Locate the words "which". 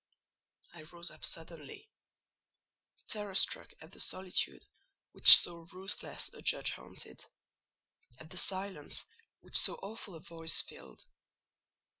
5.11-5.29, 9.41-9.59